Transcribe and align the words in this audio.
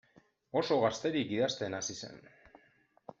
Oso 0.61 0.77
gazterik 0.83 1.35
idazten 1.37 1.77
hasi 1.81 1.99
zen. 2.01 2.19